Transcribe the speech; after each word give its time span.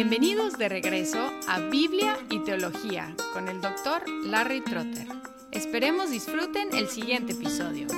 Bienvenidos 0.00 0.56
de 0.56 0.68
regreso 0.68 1.18
a 1.48 1.58
Biblia 1.58 2.16
y 2.30 2.38
Teología 2.44 3.16
con 3.32 3.48
el 3.48 3.60
doctor 3.60 4.08
Larry 4.26 4.60
Trotter. 4.60 5.08
Esperemos 5.50 6.12
disfruten 6.12 6.68
el 6.72 6.86
siguiente 6.86 7.32
episodio. 7.32 7.88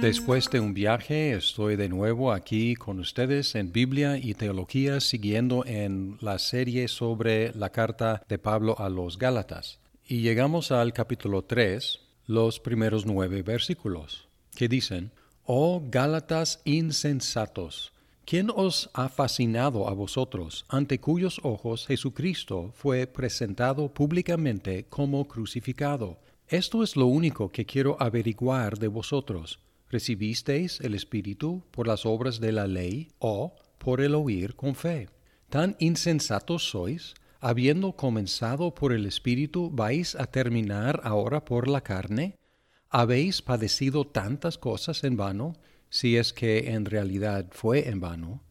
Después 0.00 0.50
de 0.50 0.58
un 0.58 0.74
viaje 0.74 1.34
estoy 1.34 1.76
de 1.76 1.88
nuevo 1.88 2.32
aquí 2.32 2.74
con 2.74 2.98
ustedes 2.98 3.54
en 3.54 3.70
Biblia 3.70 4.18
y 4.18 4.34
Teología 4.34 4.98
siguiendo 4.98 5.64
en 5.64 6.18
la 6.20 6.40
serie 6.40 6.88
sobre 6.88 7.54
la 7.54 7.70
carta 7.70 8.24
de 8.28 8.40
Pablo 8.40 8.74
a 8.80 8.88
los 8.88 9.16
Gálatas. 9.16 9.78
Y 10.04 10.22
llegamos 10.22 10.72
al 10.72 10.92
capítulo 10.92 11.44
3, 11.44 12.00
los 12.26 12.58
primeros 12.58 13.06
nueve 13.06 13.42
versículos, 13.42 14.26
que 14.56 14.66
dicen, 14.66 15.12
Oh 15.50 15.82
Gálatas 15.90 16.60
insensatos, 16.66 17.94
¿quién 18.26 18.50
os 18.54 18.90
ha 18.92 19.08
fascinado 19.08 19.88
a 19.88 19.94
vosotros, 19.94 20.66
ante 20.68 21.00
cuyos 21.00 21.40
ojos 21.42 21.86
Jesucristo 21.86 22.70
fue 22.74 23.06
presentado 23.06 23.94
públicamente 23.94 24.84
como 24.90 25.26
crucificado? 25.26 26.18
Esto 26.48 26.82
es 26.82 26.96
lo 26.96 27.06
único 27.06 27.48
que 27.48 27.64
quiero 27.64 27.96
averiguar 27.98 28.78
de 28.78 28.88
vosotros. 28.88 29.58
¿Recibisteis 29.88 30.82
el 30.82 30.94
Espíritu 30.94 31.62
por 31.70 31.86
las 31.86 32.04
obras 32.04 32.40
de 32.40 32.52
la 32.52 32.66
ley 32.66 33.08
o 33.18 33.54
por 33.78 34.02
el 34.02 34.14
oír 34.16 34.54
con 34.54 34.74
fe? 34.74 35.08
¿Tan 35.48 35.76
insensatos 35.78 36.68
sois? 36.68 37.14
Habiendo 37.40 37.92
comenzado 37.92 38.74
por 38.74 38.92
el 38.92 39.06
Espíritu, 39.06 39.70
¿vais 39.70 40.14
a 40.14 40.26
terminar 40.26 41.00
ahora 41.04 41.42
por 41.46 41.68
la 41.68 41.80
carne? 41.80 42.34
¿Habéis 42.90 43.42
padecido 43.42 44.06
tantas 44.06 44.56
cosas 44.56 45.04
en 45.04 45.16
vano, 45.16 45.56
si 45.90 46.16
es 46.16 46.32
que 46.32 46.70
en 46.70 46.86
realidad 46.86 47.46
fue 47.50 47.88
en 47.88 48.00
vano? 48.00 48.42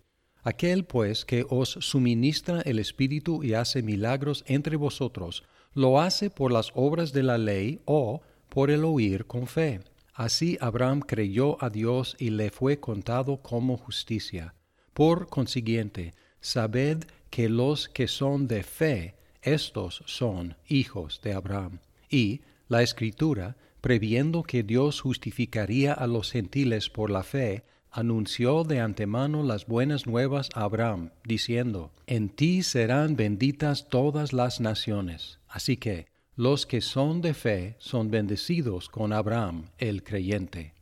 Aquel 0.44 0.86
pues 0.86 1.26
que 1.26 1.46
os 1.50 1.78
suministra 1.82 2.62
el 2.62 2.78
Espíritu 2.78 3.44
y 3.44 3.56
hace 3.56 3.82
milagros 3.82 4.44
entre 4.48 4.76
vosotros, 4.76 5.44
¿lo 5.74 6.00
hace 6.00 6.30
por 6.30 6.52
las 6.52 6.72
obras 6.76 7.14
de 7.14 7.24
la 7.24 7.40
ley 7.40 7.82
o 7.86 8.22
por 8.48 8.70
el 8.70 8.86
oír 8.86 9.26
con 9.26 9.48
fe? 9.48 9.82
Así 10.14 10.58
Abraham 10.62 11.02
creyó 11.02 11.62
a 11.64 11.72
Dios 11.72 12.16
y 12.20 12.30
le 12.30 12.52
fue 12.52 12.80
contado 12.80 13.42
como 13.42 13.76
justicia. 13.76 14.54
Por 14.94 15.28
consiguiente, 15.28 16.14
sabed 16.42 17.06
que 17.32 17.50
los 17.50 17.90
que 17.90 18.08
son 18.08 18.48
de 18.48 18.64
fe, 18.64 19.16
estos 19.42 20.04
son 20.06 20.56
hijos 20.68 21.22
de 21.24 21.34
Abraham. 21.34 21.80
Y 22.10 22.42
la 22.68 22.82
Escritura, 22.84 23.58
previendo 23.88 24.44
que 24.44 24.64
Dios 24.64 25.00
justificaría 25.00 25.94
a 25.94 26.08
los 26.08 26.34
gentiles 26.34 26.90
por 26.90 27.10
la 27.10 27.24
fe, 27.24 27.64
anunció 27.90 28.66
de 28.66 28.82
antemano 28.82 29.44
las 29.44 29.66
buenas 29.66 30.06
nuevas 30.06 30.50
a 30.56 30.64
Abraham, 30.64 31.12
diciendo, 31.24 31.94
En 32.06 32.28
ti 32.28 32.64
serán 32.64 33.16
benditas 33.16 33.88
todas 33.88 34.34
las 34.34 34.60
naciones. 34.60 35.40
Así 35.48 35.78
que 35.78 36.08
los 36.36 36.66
que 36.66 36.82
son 36.82 37.22
de 37.22 37.34
fe 37.34 37.78
son 37.80 38.12
bendecidos 38.12 38.90
con 38.90 39.14
Abraham, 39.14 39.70
el 39.78 40.04
creyente. 40.04 40.74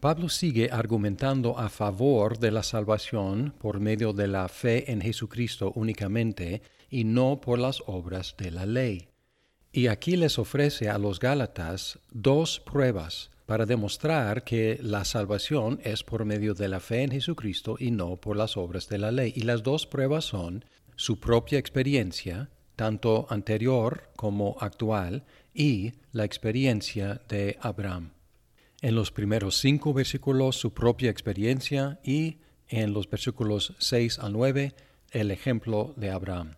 Pablo 0.00 0.30
sigue 0.30 0.70
argumentando 0.72 1.58
a 1.58 1.68
favor 1.68 2.38
de 2.38 2.50
la 2.50 2.62
salvación 2.62 3.52
por 3.58 3.78
medio 3.78 4.14
de 4.14 4.26
la 4.26 4.48
fe 4.48 4.90
en 4.90 5.02
Jesucristo 5.02 5.70
únicamente 5.74 6.62
y 6.88 7.04
no 7.04 7.42
por 7.42 7.58
las 7.58 7.82
obras 7.84 8.36
de 8.38 8.50
la 8.52 8.64
ley. 8.64 9.07
Y 9.78 9.86
aquí 9.86 10.16
les 10.16 10.40
ofrece 10.40 10.88
a 10.88 10.98
los 10.98 11.20
Gálatas 11.20 12.00
dos 12.10 12.58
pruebas 12.58 13.30
para 13.46 13.64
demostrar 13.64 14.42
que 14.42 14.76
la 14.82 15.04
salvación 15.04 15.78
es 15.84 16.02
por 16.02 16.24
medio 16.24 16.54
de 16.54 16.66
la 16.66 16.80
fe 16.80 17.04
en 17.04 17.12
Jesucristo 17.12 17.76
y 17.78 17.92
no 17.92 18.16
por 18.16 18.36
las 18.36 18.56
obras 18.56 18.88
de 18.88 18.98
la 18.98 19.12
ley. 19.12 19.32
Y 19.36 19.42
las 19.42 19.62
dos 19.62 19.86
pruebas 19.86 20.24
son 20.24 20.64
su 20.96 21.20
propia 21.20 21.60
experiencia, 21.60 22.50
tanto 22.74 23.28
anterior 23.30 24.10
como 24.16 24.56
actual, 24.58 25.22
y 25.54 25.92
la 26.10 26.24
experiencia 26.24 27.20
de 27.28 27.56
Abraham. 27.60 28.14
En 28.80 28.96
los 28.96 29.12
primeros 29.12 29.58
cinco 29.58 29.94
versículos 29.94 30.56
su 30.56 30.74
propia 30.74 31.08
experiencia 31.08 32.00
y 32.02 32.38
en 32.66 32.92
los 32.92 33.08
versículos 33.08 33.74
6 33.78 34.18
al 34.18 34.32
9 34.32 34.74
el 35.12 35.30
ejemplo 35.30 35.94
de 35.96 36.10
Abraham. 36.10 36.57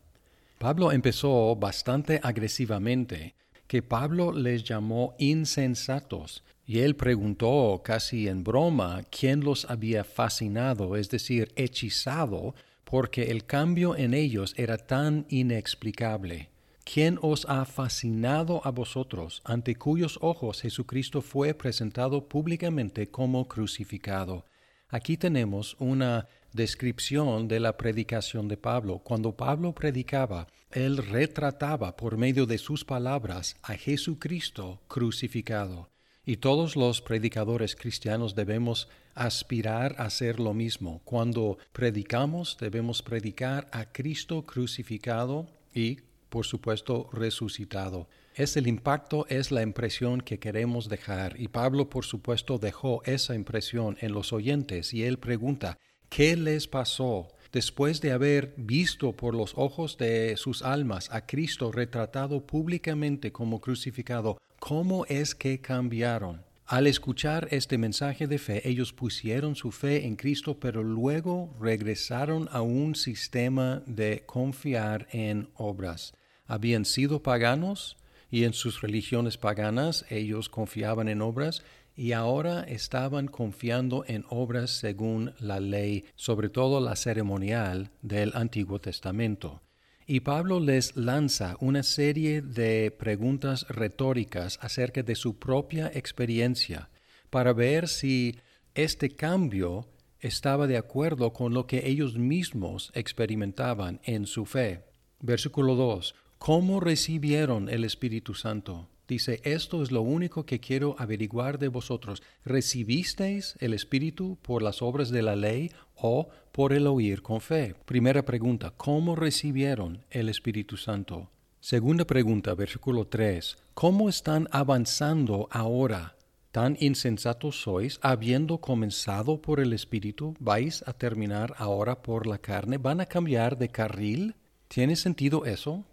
Pablo 0.61 0.93
empezó 0.93 1.57
bastante 1.57 2.21
agresivamente, 2.23 3.35
que 3.67 3.81
Pablo 3.81 4.31
les 4.31 4.63
llamó 4.63 5.15
insensatos, 5.19 6.45
y 6.67 6.81
él 6.81 6.97
preguntó 6.97 7.81
casi 7.83 8.29
en 8.29 8.45
broma 8.45 9.01
quién 9.11 9.41
los 9.41 9.65
había 9.71 10.05
fascinado, 10.05 10.97
es 10.97 11.09
decir, 11.09 11.51
hechizado, 11.57 12.55
porque 12.85 13.31
el 13.31 13.47
cambio 13.47 13.97
en 13.97 14.13
ellos 14.13 14.53
era 14.59 14.77
tan 14.77 15.25
inexplicable. 15.31 16.51
¿Quién 16.85 17.19
os 17.23 17.47
ha 17.49 17.65
fascinado 17.65 18.61
a 18.63 18.71
vosotros, 18.71 19.41
ante 19.47 19.77
cuyos 19.77 20.19
ojos 20.21 20.61
Jesucristo 20.61 21.23
fue 21.23 21.55
presentado 21.55 22.29
públicamente 22.29 23.11
como 23.11 23.49
crucificado? 23.49 24.45
Aquí 24.91 25.17
tenemos 25.17 25.77
una 25.79 26.27
descripción 26.53 27.47
de 27.47 27.61
la 27.61 27.77
predicación 27.77 28.49
de 28.49 28.57
Pablo. 28.57 28.99
Cuando 28.99 29.37
Pablo 29.37 29.73
predicaba, 29.73 30.49
él 30.73 30.97
retrataba 30.97 31.97
por 31.97 32.17
medio 32.17 32.45
de 32.45 32.59
sus 32.59 32.85
palabras 32.85 33.57
a 33.63 33.75
Jesucristo 33.75 34.81
crucificado. 34.89 35.89
Y 36.27 36.39
todos 36.39 36.75
los 36.75 37.01
predicadores 37.01 37.77
cristianos 37.77 38.35
debemos 38.35 38.89
aspirar 39.15 39.95
a 39.99 40.07
hacer 40.07 40.41
lo 40.41 40.55
mismo. 40.55 41.01
Cuando 41.05 41.59
predicamos, 41.73 42.57
debemos 42.61 43.01
predicar 43.01 43.69
a 43.73 43.93
Cristo 43.93 44.45
crucificado 44.45 45.47
y, 45.73 45.99
por 46.29 46.47
supuesto, 46.47 47.09
resucitado. 47.13 48.09
Es 48.41 48.57
el 48.57 48.69
impacto, 48.69 49.27
es 49.29 49.51
la 49.51 49.61
impresión 49.61 50.23
que 50.23 50.39
queremos 50.39 50.89
dejar. 50.89 51.39
Y 51.39 51.49
Pablo, 51.49 51.91
por 51.91 52.07
supuesto, 52.07 52.57
dejó 52.57 53.03
esa 53.05 53.35
impresión 53.35 53.99
en 54.01 54.13
los 54.15 54.33
oyentes 54.33 54.95
y 54.95 55.05
él 55.05 55.19
pregunta, 55.19 55.77
¿Qué 56.09 56.39
les 56.39 56.67
pasó 56.67 57.29
después 57.53 58.01
de 58.01 58.13
haber 58.13 58.55
visto 58.57 59.13
por 59.13 59.35
los 59.35 59.53
ojos 59.59 59.99
de 59.99 60.39
sus 60.39 60.63
almas 60.63 61.11
a 61.13 61.27
Cristo 61.27 61.71
retratado 61.71 62.47
públicamente 62.47 63.31
como 63.31 63.61
crucificado? 63.61 64.39
¿Cómo 64.59 65.05
es 65.05 65.35
que 65.35 65.61
cambiaron? 65.61 66.43
Al 66.65 66.87
escuchar 66.87 67.47
este 67.51 67.77
mensaje 67.77 68.27
de 68.27 68.39
fe, 68.39 68.67
ellos 68.67 68.95
pusieron 68.95 69.55
su 69.55 69.71
fe 69.71 70.07
en 70.07 70.17
Cristo, 70.17 70.59
pero 70.59 70.83
luego 70.83 71.55
regresaron 71.61 72.49
a 72.53 72.63
un 72.63 72.95
sistema 72.95 73.83
de 73.85 74.23
confiar 74.25 75.09
en 75.13 75.51
obras. 75.57 76.15
Habían 76.47 76.87
sido 76.87 77.23
paganos 77.23 77.99
y 78.31 78.45
en 78.45 78.53
sus 78.53 78.81
religiones 78.81 79.37
paganas 79.37 80.05
ellos 80.09 80.49
confiaban 80.49 81.09
en 81.09 81.21
obras 81.21 81.63
y 81.97 82.13
ahora 82.13 82.63
estaban 82.63 83.27
confiando 83.27 84.05
en 84.07 84.25
obras 84.29 84.71
según 84.71 85.35
la 85.39 85.61
ley, 85.61 86.05
sobre 86.15 86.49
todo 86.49 86.81
la 86.81 86.97
ceremonial 86.97 87.91
del 88.01 88.33
Antiguo 88.35 88.81
Testamento. 88.81 89.63
Y 90.07 90.21
Pablo 90.21 90.61
les 90.61 90.97
lanza 90.97 91.57
una 91.61 91.83
serie 91.83 92.43
de 92.43 92.91
preguntas 92.91 93.67
retóricas 93.69 94.59
acerca 94.61 95.03
de 95.03 95.15
su 95.15 95.39
propia 95.39 95.91
experiencia 95.95 96.91
para 97.29 97.53
ver 97.53 97.87
si 97.87 98.37
este 98.75 99.11
cambio 99.11 99.89
estaba 100.21 100.67
de 100.67 100.77
acuerdo 100.77 101.33
con 101.33 101.55
lo 101.55 101.67
que 101.67 101.89
ellos 101.89 102.17
mismos 102.17 102.91
experimentaban 102.95 104.01
en 104.05 104.27
su 104.27 104.47
fe. 104.47 104.85
Versículo 105.21 105.75
2. 105.75 106.15
¿Cómo 106.41 106.81
recibieron 106.81 107.69
el 107.69 107.85
Espíritu 107.85 108.33
Santo? 108.33 108.89
Dice, 109.07 109.43
esto 109.45 109.83
es 109.83 109.93
lo 109.93 110.01
único 110.01 110.47
que 110.47 110.59
quiero 110.59 110.97
averiguar 110.99 111.59
de 111.59 111.69
vosotros. 111.69 112.23
¿Recibisteis 112.47 113.57
el 113.61 113.75
Espíritu 113.75 114.39
por 114.41 114.63
las 114.63 114.81
obras 114.81 115.11
de 115.11 115.21
la 115.21 115.37
ley 115.37 115.71
o 115.97 116.31
por 116.51 116.73
el 116.73 116.87
oír 116.87 117.21
con 117.21 117.43
fe? 117.43 117.75
Primera 117.85 118.25
pregunta, 118.25 118.73
¿cómo 118.75 119.17
recibieron 119.17 120.03
el 120.09 120.31
Espíritu 120.31 120.79
Santo? 120.79 121.29
Segunda 121.61 122.07
pregunta, 122.07 122.55
versículo 122.55 123.07
3, 123.07 123.59
¿cómo 123.75 124.09
están 124.09 124.49
avanzando 124.51 125.47
ahora? 125.51 126.17
¿Tan 126.53 126.79
insensatos 126.81 127.61
sois, 127.61 128.01
habiendo 128.01 128.63
comenzado 128.63 129.43
por 129.43 129.61
el 129.61 129.75
Espíritu, 129.75 130.35
vais 130.41 130.83
a 130.87 130.95
terminar 130.95 131.53
ahora 131.59 132.01
por 132.01 132.27
la 132.27 132.39
carne? 132.39 132.79
¿Van 132.79 133.03
a 133.03 133.05
cambiar 133.05 133.59
de 133.59 133.69
carril? 133.69 134.37
¿Tiene 134.69 134.97
sentido 134.97 135.45
eso? 135.45 135.85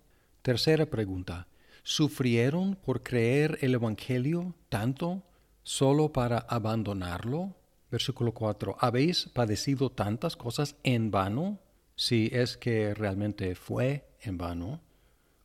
Tercera 0.48 0.86
pregunta, 0.86 1.46
¿Sufrieron 1.84 2.78
por 2.78 3.04
creer 3.04 3.58
el 3.60 3.74
Evangelio 3.74 4.56
tanto 4.70 5.22
solo 5.64 6.14
para 6.14 6.38
abandonarlo? 6.38 7.54
Versículo 7.92 8.34
4. 8.34 8.78
¿Habéis 8.80 9.26
padecido 9.26 9.90
tantas 9.90 10.38
cosas 10.38 10.78
en 10.84 11.12
vano? 11.12 11.60
Si 11.98 12.30
es 12.32 12.56
que 12.56 12.94
realmente 12.94 13.56
fue 13.56 14.08
en 14.22 14.38
vano. 14.38 14.80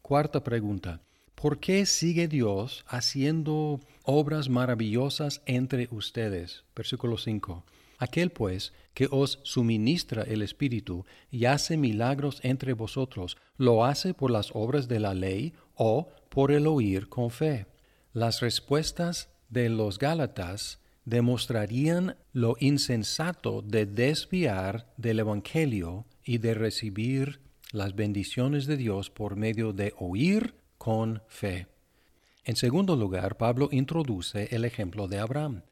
Cuarta 0.03 0.45
pregunta. 0.45 1.01
¿Por 1.35 1.59
qué 1.59 1.85
sigue 1.85 2.29
Dios 2.29 2.85
haciendo 2.87 3.81
obras 4.05 4.49
maravillosas 4.49 5.43
entre 5.47 5.89
ustedes? 5.91 6.63
Versículo 6.77 7.19
5. 7.19 7.65
Aquel 8.03 8.33
pues 8.33 8.73
que 8.95 9.07
os 9.13 9.39
suministra 9.45 10.25
el 10.25 10.43
Espíritu 10.43 11.05
y 11.31 11.45
hace 11.45 11.77
milagros 11.77 12.41
entre 12.43 12.73
vosotros, 12.73 13.37
¿lo 13.57 13.85
hace 13.85 14.13
por 14.13 14.33
las 14.33 14.51
obras 14.55 14.89
de 14.89 14.99
la 14.99 15.15
ley 15.15 15.53
o 15.77 16.09
por 16.29 16.51
el 16.51 16.67
oír 16.67 17.09
con 17.09 17.31
fe? 17.31 17.67
Las 18.13 18.41
respuestas 18.41 19.29
de 19.51 19.69
los 19.69 20.01
Gálatas 20.01 20.81
demostrarían 21.05 22.17
lo 22.33 22.57
insensato 22.59 23.63
de 23.63 23.87
desviar 23.87 24.93
del 24.97 25.21
Evangelio 25.21 26.05
y 26.25 26.39
de 26.39 26.55
recibir 26.55 27.39
las 27.71 27.95
bendiciones 27.95 28.67
de 28.67 28.79
Dios 28.79 29.11
por 29.11 29.37
medio 29.37 29.73
de 29.73 29.95
oír 29.97 30.57
con 30.77 31.23
fe. 31.29 31.69
En 32.43 32.57
segundo 32.57 32.97
lugar, 32.97 33.37
Pablo 33.37 33.69
introduce 33.71 34.49
el 34.51 34.65
ejemplo 34.65 35.07
de 35.07 35.21
Abraham, 35.21 35.63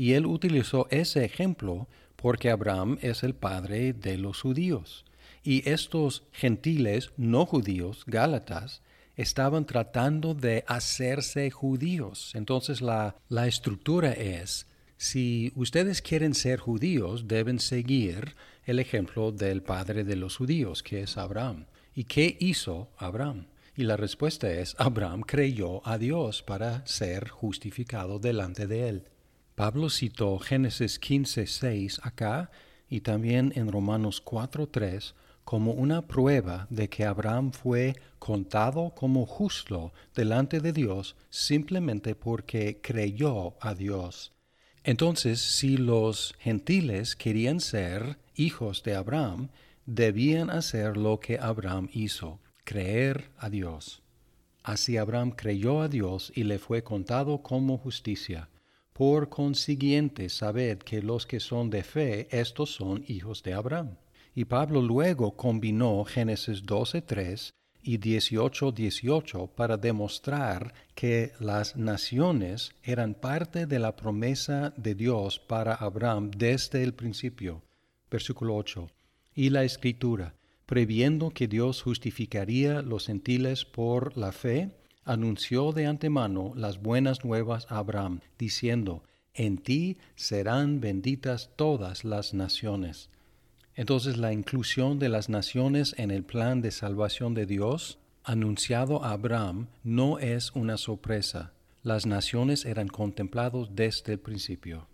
y 0.00 0.14
él 0.14 0.24
utilizó 0.24 0.86
ese 0.88 1.26
ejemplo 1.26 1.86
porque 2.16 2.48
Abraham 2.48 2.96
es 3.02 3.22
el 3.22 3.34
padre 3.34 3.92
de 3.92 4.16
los 4.16 4.40
judíos, 4.40 5.04
y 5.44 5.68
estos 5.68 6.22
gentiles 6.32 7.10
no 7.18 7.44
judíos, 7.44 8.04
gálatas, 8.06 8.80
estaban 9.16 9.66
tratando 9.66 10.32
de 10.32 10.64
hacerse 10.66 11.50
judíos. 11.50 12.32
Entonces 12.34 12.80
la, 12.80 13.14
la 13.28 13.46
estructura 13.46 14.12
es, 14.12 14.66
si 14.96 15.52
ustedes 15.54 16.00
quieren 16.00 16.32
ser 16.32 16.60
judíos, 16.60 17.28
deben 17.28 17.58
seguir 17.58 18.36
el 18.64 18.78
ejemplo 18.78 19.32
del 19.32 19.62
padre 19.62 20.02
de 20.04 20.16
los 20.16 20.38
judíos, 20.38 20.82
que 20.82 21.02
es 21.02 21.18
Abraham. 21.18 21.66
¿Y 21.94 22.04
qué 22.04 22.38
hizo 22.40 22.88
Abraham? 22.96 23.48
Y 23.76 23.82
la 23.82 23.98
respuesta 23.98 24.50
es, 24.50 24.74
Abraham 24.78 25.20
creyó 25.20 25.86
a 25.86 25.98
Dios 25.98 26.42
para 26.42 26.86
ser 26.86 27.28
justificado 27.28 28.18
delante 28.18 28.66
de 28.66 28.88
él. 28.88 29.04
Pablo 29.60 29.90
citó 29.90 30.38
Génesis 30.38 30.98
15, 30.98 31.46
6 31.46 32.00
acá 32.02 32.50
y 32.88 33.02
también 33.02 33.52
en 33.56 33.70
Romanos 33.70 34.22
4, 34.22 34.66
3 34.68 35.14
como 35.44 35.72
una 35.72 36.06
prueba 36.06 36.66
de 36.70 36.88
que 36.88 37.04
Abraham 37.04 37.52
fue 37.52 37.94
contado 38.18 38.94
como 38.94 39.26
justo 39.26 39.92
delante 40.14 40.60
de 40.60 40.72
Dios 40.72 41.14
simplemente 41.28 42.14
porque 42.14 42.80
creyó 42.80 43.58
a 43.60 43.74
Dios. 43.74 44.32
Entonces, 44.82 45.42
si 45.42 45.76
los 45.76 46.34
gentiles 46.38 47.14
querían 47.14 47.60
ser 47.60 48.16
hijos 48.34 48.82
de 48.82 48.94
Abraham, 48.94 49.50
debían 49.84 50.48
hacer 50.48 50.96
lo 50.96 51.20
que 51.20 51.38
Abraham 51.38 51.90
hizo, 51.92 52.40
creer 52.64 53.30
a 53.36 53.50
Dios. 53.50 54.00
Así 54.62 54.96
Abraham 54.96 55.32
creyó 55.32 55.82
a 55.82 55.88
Dios 55.88 56.32
y 56.34 56.44
le 56.44 56.58
fue 56.58 56.82
contado 56.82 57.42
como 57.42 57.76
justicia. 57.76 58.48
Por 59.00 59.30
consiguiente, 59.30 60.28
sabed 60.28 60.76
que 60.76 61.00
los 61.00 61.24
que 61.24 61.40
son 61.40 61.70
de 61.70 61.82
fe, 61.82 62.28
estos 62.30 62.74
son 62.74 63.02
hijos 63.08 63.42
de 63.42 63.54
Abraham. 63.54 63.96
Y 64.34 64.44
Pablo 64.44 64.82
luego 64.82 65.38
combinó 65.38 66.04
Génesis 66.04 66.62
12.3 66.66 67.54
y 67.82 67.96
18.18 67.96 69.48
para 69.54 69.78
demostrar 69.78 70.74
que 70.94 71.32
las 71.40 71.76
naciones 71.76 72.72
eran 72.82 73.14
parte 73.14 73.64
de 73.64 73.78
la 73.78 73.96
promesa 73.96 74.74
de 74.76 74.94
Dios 74.94 75.38
para 75.38 75.72
Abraham 75.76 76.30
desde 76.36 76.82
el 76.82 76.92
principio. 76.92 77.62
Versículo 78.10 78.54
8. 78.54 78.86
Y 79.34 79.48
la 79.48 79.64
escritura, 79.64 80.34
previendo 80.66 81.30
que 81.30 81.48
Dios 81.48 81.80
justificaría 81.80 82.82
los 82.82 83.06
gentiles 83.06 83.64
por 83.64 84.18
la 84.18 84.32
fe, 84.32 84.76
anunció 85.10 85.72
de 85.72 85.86
antemano 85.86 86.52
las 86.54 86.80
buenas 86.80 87.24
nuevas 87.24 87.66
a 87.70 87.78
Abraham, 87.78 88.20
diciendo, 88.38 89.02
En 89.34 89.58
ti 89.58 89.98
serán 90.14 90.80
benditas 90.80 91.50
todas 91.56 92.04
las 92.04 92.34
naciones 92.34 93.10
entonces 93.80 94.18
la 94.18 94.34
inclusión 94.34 94.98
de 94.98 95.08
las 95.08 95.30
naciones 95.30 95.94
en 95.96 96.10
el 96.10 96.22
plan 96.22 96.60
de 96.60 96.70
salvación 96.70 97.32
de 97.32 97.46
Dios, 97.46 97.98
anunciado 98.24 99.02
a 99.04 99.12
Abraham, 99.12 99.68
no 99.82 100.18
es 100.18 100.50
una 100.52 100.76
sorpresa. 100.76 101.54
Las 101.82 102.04
naciones 102.04 102.66
eran 102.66 102.88
contemplados 102.88 103.70
desde 103.74 104.12
el 104.12 104.18
principio. 104.18 104.86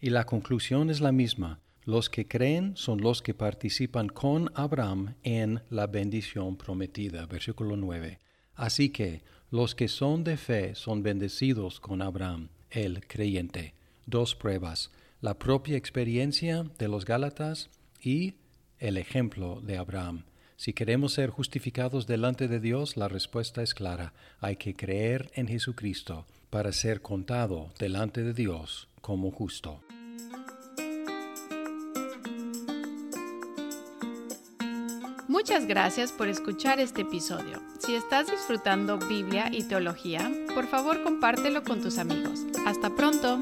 Y 0.00 0.10
la 0.10 0.26
conclusión 0.26 0.90
es 0.90 1.00
la 1.00 1.10
misma. 1.10 1.58
Los 1.84 2.08
que 2.08 2.28
creen 2.28 2.76
son 2.76 3.00
los 3.00 3.20
que 3.20 3.34
participan 3.34 4.08
con 4.08 4.52
Abraham 4.54 5.14
en 5.24 5.62
la 5.68 5.88
bendición 5.88 6.56
prometida. 6.56 7.26
Versículo 7.26 7.76
9. 7.76 8.20
Así 8.54 8.90
que 8.90 9.24
los 9.50 9.74
que 9.74 9.88
son 9.88 10.22
de 10.22 10.36
fe 10.36 10.74
son 10.76 11.02
bendecidos 11.02 11.80
con 11.80 12.02
Abraham, 12.02 12.50
el 12.70 13.06
creyente. 13.06 13.74
Dos 14.06 14.36
pruebas. 14.36 14.90
La 15.20 15.38
propia 15.38 15.76
experiencia 15.76 16.64
de 16.78 16.88
los 16.88 17.04
Gálatas 17.04 17.68
y 18.00 18.34
el 18.78 18.96
ejemplo 18.96 19.60
de 19.60 19.76
Abraham. 19.76 20.24
Si 20.56 20.72
queremos 20.72 21.14
ser 21.14 21.30
justificados 21.30 22.06
delante 22.06 22.46
de 22.46 22.60
Dios, 22.60 22.96
la 22.96 23.08
respuesta 23.08 23.62
es 23.62 23.74
clara. 23.74 24.12
Hay 24.38 24.56
que 24.56 24.74
creer 24.74 25.30
en 25.34 25.48
Jesucristo 25.48 26.26
para 26.48 26.72
ser 26.72 27.02
contado 27.02 27.72
delante 27.78 28.22
de 28.22 28.34
Dios 28.34 28.88
como 29.00 29.30
justo. 29.30 29.80
Muchas 35.30 35.68
gracias 35.68 36.10
por 36.10 36.26
escuchar 36.26 36.80
este 36.80 37.02
episodio. 37.02 37.62
Si 37.78 37.94
estás 37.94 38.28
disfrutando 38.28 38.98
Biblia 38.98 39.48
y 39.52 39.62
teología, 39.62 40.28
por 40.56 40.66
favor 40.66 41.04
compártelo 41.04 41.62
con 41.62 41.80
tus 41.80 41.98
amigos. 41.98 42.40
Hasta 42.66 42.90
pronto. 42.96 43.38